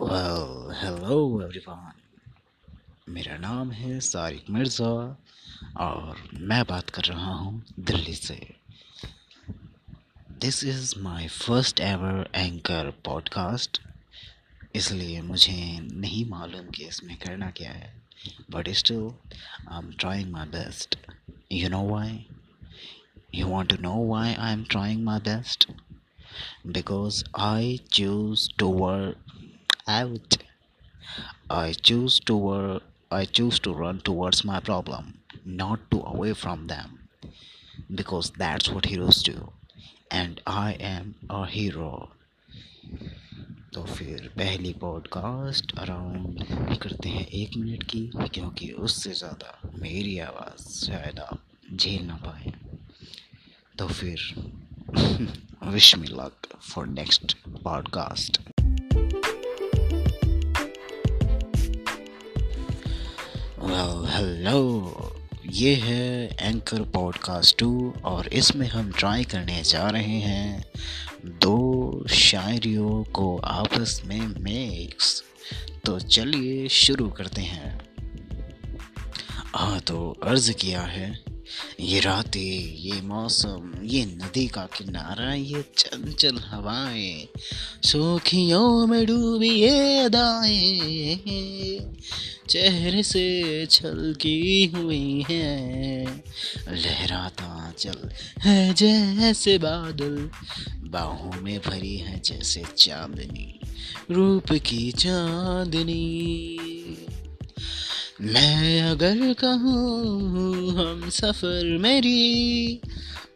Well 0.00 0.74
hello 0.76 1.42
everyone 1.42 1.92
मेरा 3.08 3.36
नाम 3.36 3.70
है 3.70 4.00
सारिक 4.00 4.50
मिर्ज़ा 4.50 5.18
और 5.76 6.28
मैं 6.34 6.64
बात 6.64 6.90
कर 6.90 7.02
रहा 7.02 7.34
हूँ 7.34 7.64
दिल्ली 7.80 8.14
से। 8.14 8.54
This 10.30 10.64
is 10.64 10.98
my 10.98 11.28
first 11.28 11.80
ever 11.80 12.30
anchor 12.34 12.90
podcast 12.90 13.82
इसलिए 14.74 15.22
मुझे 15.22 15.80
नहीं 15.80 16.28
मालूम 16.28 16.66
कि 16.66 16.84
इसमें 16.84 17.16
करना 17.16 17.50
क्या 17.50 17.72
है 17.72 18.02
but 18.50 18.68
still 18.68 19.10
I 19.68 19.78
am 19.78 19.92
trying 19.92 20.30
my 20.30 20.46
best 20.46 20.98
you 21.52 21.68
know 21.68 21.88
why 21.88 22.26
you 23.34 23.46
want 23.46 23.76
to 23.76 23.82
know 23.82 24.06
why 24.06 24.34
I 24.34 24.52
am 24.52 24.64
trying 24.64 25.04
my 25.04 25.18
best 25.18 25.72
because 26.66 27.24
I 27.34 27.78
choose 27.90 28.48
to 28.58 28.68
work 28.68 29.29
out. 29.87 30.37
I 31.49 31.73
choose 31.73 32.19
to 32.21 32.35
work, 32.35 32.83
I 33.11 33.25
choose 33.25 33.59
to 33.59 33.73
run 33.73 33.99
towards 34.01 34.43
my 34.43 34.59
problem, 34.59 35.19
not 35.45 35.79
to 35.91 36.01
away 36.05 36.33
from 36.33 36.67
them, 36.67 37.07
because 37.93 38.31
that's 38.31 38.69
what 38.69 38.85
heroes 38.85 39.21
do, 39.23 39.51
and 40.11 40.41
I 40.45 40.73
am 40.79 41.15
a 41.29 41.45
hero. 41.45 42.11
तो 43.73 43.83
फिर 43.83 44.27
पहली 44.37 44.71
podcast 44.81 45.71
around 45.79 46.77
करते 46.81 47.09
हैं 47.09 47.25
एक 47.39 47.57
minute 47.57 47.83
की 47.89 48.01
क्योंकि 48.33 48.71
उससे 48.87 49.11
ज़्यादा 49.13 49.59
मेरी 49.81 50.17
आवाज़ 50.27 50.67
शायद 50.85 51.19
आप 51.19 51.75
झेल 51.75 52.05
ना 52.05 52.15
पाए 52.25 52.53
तो 53.79 53.87
फिर 53.87 54.31
wish 55.73 55.95
me 55.97 56.07
luck 56.07 56.47
for 56.71 56.85
next 56.85 57.35
podcast 57.63 58.58
well 63.60 64.08
hello 64.08 64.94
ये 65.46 65.74
है 65.74 66.36
एंकर 66.40 66.82
पॉडकास्ट 66.82 67.58
टू 67.58 67.94
और 68.04 68.28
इसमें 68.28 68.68
हम 68.68 68.92
ट्राई 68.92 69.24
करने 69.24 69.62
जा 69.62 69.88
रहे 69.88 70.20
हैं 70.20 70.64
दो 71.24 72.04
शायरियों 72.10 73.04
को 73.04 73.38
आपस 73.38 74.02
में 74.04 74.20
मिक्स 74.20 75.24
तो 75.84 76.00
चलिए 76.00 76.68
शुरू 76.68 77.08
करते 77.08 77.42
हैं। 77.42 77.80
हाँ 79.54 79.80
तो 79.80 80.16
अर्ज़ 80.22 80.52
किया 80.52 80.80
है 80.82 81.22
ये 81.80 82.00
रातें, 82.00 82.76
ये 82.76 83.00
मौसम, 83.00 83.72
ये 83.84 84.04
नदी 84.04 84.46
का 84.46 84.66
किनारा, 84.76 85.32
ये 85.34 85.62
चंचल 85.76 86.38
हवाएँ 86.46 87.28
सुखियों 87.84 88.86
में 88.86 89.04
डूबी 89.06 89.48
ये 89.48 90.08
दाएँ 90.08 91.16
चेहरे 92.50 93.02
से 93.02 93.66
छलकी 93.70 94.66
हुई 94.74 95.24
है, 95.30 96.04
लहराता 96.68 97.72
चल 97.78 98.08
है 98.42 98.74
जैसे 98.74 99.58
बादल, 99.58 100.30
बाहों 100.90 101.40
में 101.42 101.58
भरी 101.58 101.96
है 101.96 102.20
जैसे 102.20 102.64
चांदनी, 102.78 103.60
रूप 104.10 104.52
की 104.66 104.90
चांदनी। 104.92 106.69
मैं 108.22 108.82
अगर 108.82 109.32
कहूँ 109.32 110.70
हम 110.70 111.08
सफ़र 111.10 111.78
मेरी 111.78 112.80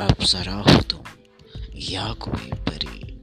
अप्सरा 0.00 0.54
हो 0.54 0.80
तुम 0.80 1.00
या 1.76 2.12
कोई 2.12 2.50
परी। 2.68 3.18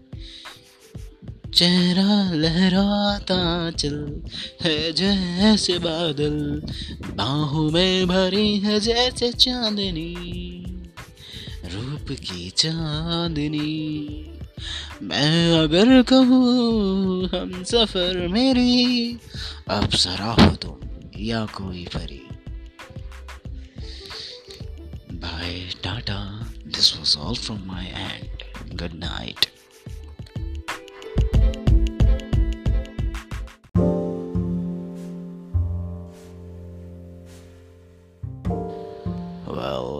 चेहरा 1.51 2.31
लहराता 2.31 3.71
चल 3.71 4.21
है 4.61 4.93
जैसे 4.93 5.77
बादल, 5.79 6.61
बाहों 7.15 7.71
में 7.71 8.07
भरी 8.07 8.57
है 8.59 8.79
जैसे 8.79 9.31
चांदनी, 9.31 10.13
रूप 11.65 12.11
की 12.11 12.49
चांदनी। 12.49 13.61
मैं 15.01 15.59
अगर 15.59 16.01
कहूँ 16.01 17.27
हम 17.27 17.63
सफ़र 17.63 18.27
मेरी 18.27 19.17
अप्सरा 19.69 20.31
हो 20.31 20.55
तुम 20.55 20.84
या 21.17 21.45
कोई 21.45 21.85
परी। 21.85 22.21
Bye 25.13 25.69
tata 25.83 26.19
this 26.67 26.95
was 26.97 27.17
all 27.17 27.35
from 27.35 27.65
my 27.65 27.85
and 27.85 28.79
good 28.79 28.93
night 28.93 29.53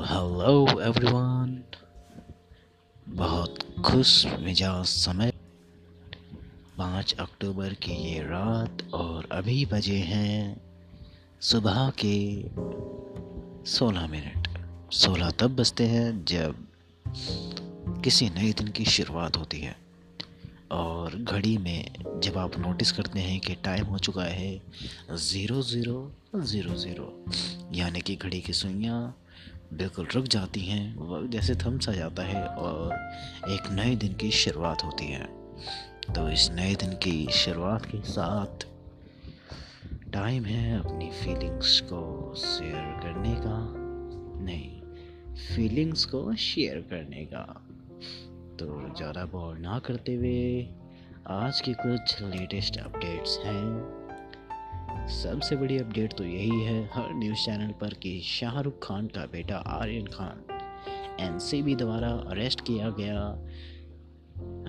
hello 0.07 0.81
everyone 0.81 1.61
बहुत 3.09 3.59
खुश 3.85 4.25
मिजाज 4.39 4.85
समय। 4.85 5.31
पाँच 6.77 7.13
अक्टूबर 7.19 7.73
की 7.73 7.91
ये 7.91 8.19
रात 8.19 8.83
और 8.93 9.27
अभी 9.31 9.65
बजे 9.65 9.97
हैं। 10.03 10.74
सुबह 11.45 11.91
के 12.03 12.17
सोलह 13.69 14.07
मिनट। 14.07 14.47
सोलह 14.93 15.29
तब 15.31 15.55
बजते 15.55 15.85
हैं 15.87 16.25
जब 16.25 16.55
किसी 18.03 18.29
नए 18.29 18.51
दिन 18.51 18.67
की 18.67 18.85
शुरुआत 18.85 19.37
होती 19.37 19.59
है। 19.59 19.75
और 20.71 21.15
घड़ी 21.15 21.57
में 21.57 22.19
जब 22.23 22.37
आप 22.37 22.57
नोटिस 22.59 22.91
करते 22.91 23.19
हैं 23.19 23.39
कि 23.39 23.55
टाइम 23.55 23.85
हो 23.85 23.97
चुका 23.97 24.23
है 24.23 24.61
ज़ीरो 25.11 25.61
ज़ीरो 25.61 26.11
ज़ीरो 26.35 26.75
ज़ीरो 26.75 27.25
यानी 27.73 28.01
कि 28.01 28.15
घड़ी 28.15 28.41
की 28.41 28.53
सुइयाँ 28.53 29.01
बिल्कुल 29.73 30.07
रुक 30.15 30.25
जाती 30.25 30.61
हैं 30.61 31.29
जैसे 31.31 31.55
थम 31.55 31.79
सा 31.79 31.91
जाता 31.91 32.23
है 32.23 32.45
और 32.45 32.93
एक 33.51 33.71
नए 33.71 33.95
दिन 33.95 34.13
की 34.13 34.31
शुरुआत 34.31 34.83
होती 34.83 35.05
है। 35.05 35.25
तो 36.15 36.29
इस 36.29 36.49
नए 36.51 36.75
दिन 36.75 36.93
की 36.93 37.27
शुरुआत 37.31 37.85
के 37.85 38.01
साथ 38.01 38.67
टाइम 40.15 40.45
है 40.45 40.79
अपनी 40.79 41.09
फीलिंग्स 41.11 41.79
को 41.79 42.33
शेयर 42.37 42.83
करने 43.03 43.33
का? 43.35 43.57
नहीं 44.45 44.81
फीलिंग्स 45.35 46.05
को 46.05 46.35
शेयर 46.35 46.77
करने 46.81 47.25
का। 47.25 47.41
तो 48.59 48.95
ज़्यादा 48.97 49.25
बोर 49.25 49.57
ना 49.57 49.79
करते 49.79 50.13
हुए, 50.13 50.67
आज 51.27 51.61
के 51.61 51.73
कुछ 51.73 52.21
लेटेस्ट 52.21 52.77
अपडेट्स 52.77 53.37
हैं। 53.45 55.07
सबसे 55.07 55.55
बड़ी 55.55 55.77
अपडेट 55.77 56.13
तो 56.13 56.23
यही 56.23 56.63
है, 56.63 56.89
हर 56.93 57.13
न्यूज़ 57.13 57.45
चैनल 57.45 57.71
पर 57.71 57.93
कि 57.93 58.19
शाहरुख 58.19 58.87
खान 58.87 59.07
का 59.07 59.25
बेटा 59.25 59.57
आर्यन 59.57 60.07
खान 60.07 60.43
एनसीबी 61.19 61.75
द्वारा 61.75 62.09
अरेस्ट 62.09 62.61
किया 62.61 62.89
गया। 62.89 63.45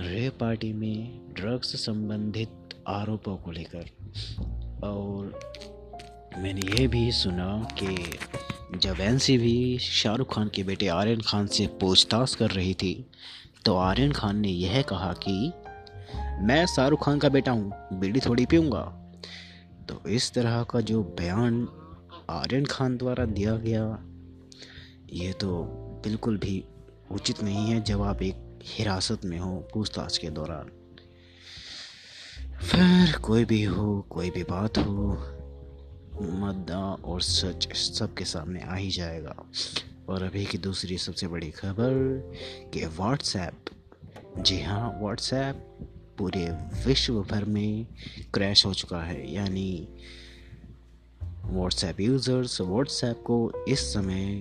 रे 0.03 0.29
पार्टी 0.31 0.73
में 0.73 1.27
ड्रग्स 1.35 1.77
संबंधित 1.77 2.81
आरोपों 2.89 3.37
को 3.37 3.51
लेकर। 3.51 3.85
और 4.83 5.41
मैंने 6.39 6.81
ये 6.81 6.89
भी 6.89 7.13
सुना 7.13 7.69
कि 7.83 8.19
जब 8.79 9.01
एन 9.01 9.17
भी 9.17 9.79
शाहरुख 9.79 10.35
खान 10.35 10.49
के 10.49 10.63
बेटे 10.63 10.89
आर्यन 10.89 11.21
खान 11.21 11.47
से 11.47 11.67
पूछताछ 11.67 12.35
कर 12.35 12.51
रही 12.51 12.75
थी 12.75 13.11
तो 13.65 13.77
आर्यन 13.77 14.13
खान 14.13 14.37
ने 14.37 14.49
यह 14.49 14.83
कहा 14.83 15.13
कि, 15.13 15.53
मैं 16.47 16.67
शाहरुख 16.67 17.05
खान 17.05 17.19
का 17.19 17.29
बेटा 17.29 17.53
हूँ, 17.53 17.73
बीड़ी 17.93 18.21
थोड़ी 18.21 18.47
पीऊँगा। 18.47 18.83
तो 19.89 20.09
इस 20.09 20.33
तरह 20.33 20.63
का 20.63 20.81
जो 20.81 21.03
बयान 21.03 21.69
आर्यन 22.31 22.65
खान 22.65 22.97
द्वारा 22.97 23.25
दिया 23.25 23.57
गया, 23.57 23.99
ये 25.13 25.33
तो 25.33 25.65
बिल्कुल 26.05 26.37
भी 26.37 26.65
उचित 27.13 27.43
नहीं 27.43 27.71
है 27.71 27.81
जब 27.81 28.03
आप 28.03 28.23
एक 28.23 28.59
हिरासत 28.65 29.21
में 29.25 29.39
हो 29.39 29.69
पूछताछ 29.75 30.19
के 30.19 30.31
दौरान। 30.31 30.76
फिर 32.77 33.17
कोई 33.17 33.45
भी 33.45 33.63
हो, 33.63 34.07
कोई 34.11 34.31
भी 34.31 34.43
बात 34.43 34.79
हो 34.79 35.03
मुद्दा 36.23 36.79
और 36.79 37.21
सच 37.23 37.77
सबके 37.77 38.25
सामने 38.25 38.61
आ 38.61 38.75
ही 38.75 38.91
जाएगा। 38.91 39.45
और 40.09 40.23
अभी 40.23 40.45
की 40.47 40.59
दूसरी 40.59 40.99
सबसे 40.99 41.27
बड़ी 41.27 41.51
खबर 41.51 41.93
कि 42.75 42.85
व्हाट्सएप 42.87 43.65
जी 44.39 44.61
हाँ 44.61 44.99
व्हाट्सएप 45.03 45.79
पूरे 46.19 46.45
विश्व 46.87 47.23
भर 47.23 47.45
में 47.45 47.87
क्रैश 48.35 48.67
हो 48.67 48.75
चुका 48.75 49.01
है। 49.01 49.35
यानी 49.35 49.89
व्हाट्सएप 51.45 52.01
यूज़र्स 52.01 52.61
व्हाट्सएप 52.61 53.17
को 53.17 53.65
इस 53.69 53.81
समय 53.95 54.35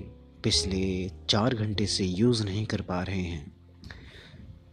पिछले 0.44 1.12
चार 1.30 1.56
घंटे 1.56 1.88
से 1.88 2.06
यूज़ 2.06 2.44
नहीं 2.44 2.66
कर 2.66 2.82
पा 2.82 3.04
रहे 3.04 3.24
हैं। 3.24 3.58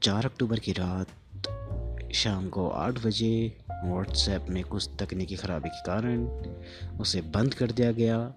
चार 0.03 0.25
अक्टूबर 0.25 0.59
की 0.59 0.73
रात 0.73 1.07
शाम 2.15 2.49
को 2.49 2.69
आठ 2.69 3.07
बजे 3.07 3.59
व्हाट्सएप 3.85 4.47
में 4.51 4.65
कुछ 4.65 4.91
तकनीकी 4.99 5.37
ख़राबी 5.37 5.69
के 5.69 5.81
कारण 5.81 6.27
उसे 6.99 7.21
बंद 7.21 7.55
कर 7.55 7.71
दिया 7.71 7.93
गया 7.93 8.35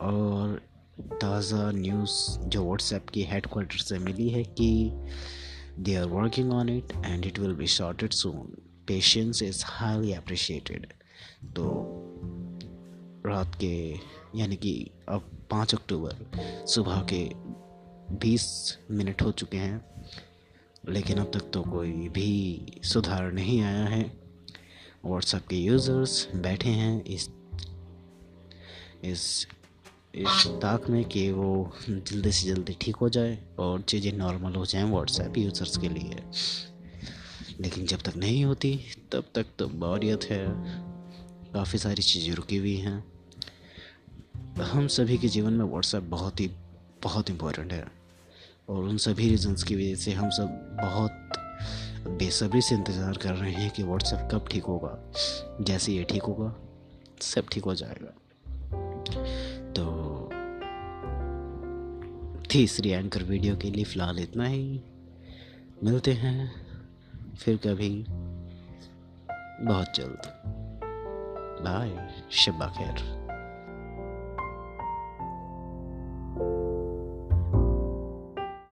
और 0.00 0.62
ताज़ा 1.00 1.70
न्यूज़ 1.70 2.38
जो 2.38 2.64
व्हाट्सएप 2.64 3.08
की 3.08 3.22
हेड 3.22 3.46
क्वार्टर 3.46 3.76
से 3.76 3.98
मिली 3.98 4.28
है 4.28 4.44
कि 4.44 4.92
they 5.78 5.94
are 5.94 6.04
working 6.04 6.52
on 6.52 6.68
it 6.68 6.92
and 7.06 7.26
it 7.26 7.38
will 7.38 7.52
be 7.52 7.66
sorted 7.66 8.10
soon 8.10 8.62
patience 8.86 9.42
is 9.42 9.62
highly 9.66 10.12
appreciated 10.12 10.86
तो 11.44 11.90
रात 13.26 13.54
के, 13.54 13.94
यानी 14.36 14.56
कि 14.56 14.90
अब 15.08 15.46
पाँच 15.50 15.74
अक्टूबर, 15.74 16.30
सुबह 16.66 17.06
के 17.12 17.30
बीस 18.16 18.78
मिनट 18.90 19.22
हो 19.22 19.32
चुके 19.32 19.56
हैं। 19.56 19.93
लेकिन 20.88 21.18
अब 21.18 21.30
तक 21.34 21.50
तो 21.54 21.62
कोई 21.62 22.08
भी 22.08 22.80
सुधार 22.84 23.32
नहीं 23.32 23.60
आया 23.60 23.84
है। 23.84 24.02
व्हाट्सएप 25.04 25.46
के 25.46 25.56
यूज़र्स 25.56 26.28
बैठे 26.34 26.68
हैं 26.68 27.04
इस 27.04 27.28
इस 29.04 29.46
इस 30.14 30.46
ताक 30.62 30.88
में 30.90 31.04
कि 31.04 31.30
वो 31.30 31.72
जल्दी 31.88 32.32
से 32.32 32.48
जल्दी 32.48 32.76
ठीक 32.80 32.96
हो 32.96 33.08
जाए 33.08 33.38
और 33.58 33.80
चीज़ें 33.82 34.12
नॉर्मल 34.12 34.54
हो 34.54 34.66
जाएँ 34.66 34.84
व्हाट्सएप 34.84 35.38
यूज़र्स 35.38 35.76
के 35.76 35.88
लिए। 35.88 36.22
लेकिन 37.60 37.86
जब 37.86 38.00
तक 38.00 38.16
नहीं 38.16 38.44
होती, 38.44 38.80
तब 39.12 39.24
तक 39.34 39.46
तो 39.58 39.68
बोरियत 39.68 40.24
है। 40.24 40.46
काफ़ी 41.52 41.78
सारी 41.78 42.02
चीज़ें 42.02 42.34
रुकी 42.34 42.56
हुई 42.56 42.76
हैं। 42.76 43.04
हम 44.62 44.86
सभी 44.88 45.18
के 45.18 45.28
जीवन 45.28 45.52
में 45.52 45.64
व्हाट्सएप 45.64 46.02
बहुत 46.02 46.40
ही, 46.40 46.50
बहुत 47.02 47.30
इम्पोर्टेंट 47.30 47.72
है। 47.72 48.03
और 48.68 48.84
उन 48.84 48.96
सभी 48.96 49.28
रीजंस 49.28 49.62
की 49.62 49.74
वजह 49.76 49.94
से 49.94 50.12
हम 50.12 50.30
सब 50.30 50.78
बहुत 50.82 52.08
बेसब्री 52.18 52.60
से 52.60 52.74
इंतज़ार 52.74 53.16
कर 53.16 53.34
रहे 53.34 53.52
हैं 53.52 53.70
कि 53.70 53.82
व्हाट्सएप 53.82 54.28
कब 54.32 54.48
ठीक 54.50 54.64
होगा। 54.64 54.98
जैसे 55.60 55.92
ये 55.92 56.04
ठीक 56.04 56.22
होगा, 56.22 56.54
सब 57.22 57.48
ठीक 57.52 57.64
हो 57.64 57.74
जाएगा। 57.74 58.12
तो 59.72 59.84
तीसरी 62.50 62.90
एंकर 62.90 63.22
वीडियो 63.22 63.56
के 63.56 63.70
लिए 63.70 63.84
फ़िलहाल 63.84 64.18
इतना 64.18 64.46
ही। 64.46 64.80
मिलते 65.84 66.12
हैं 66.12 66.50
फिर 67.36 67.56
कभी 67.56 67.90
बहुत 69.60 69.96
जल्द। 69.96 70.30
बाय 71.64 71.90
शब्बा 72.34 72.66
खैर 72.68 73.23